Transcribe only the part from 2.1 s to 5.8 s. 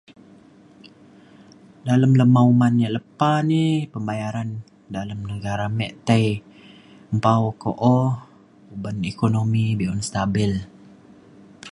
lema uman ja' lepa ni pembayaran dalem negara